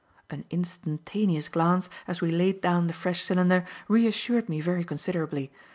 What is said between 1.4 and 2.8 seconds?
glance, as we laid